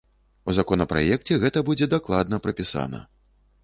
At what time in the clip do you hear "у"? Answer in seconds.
0.47-0.55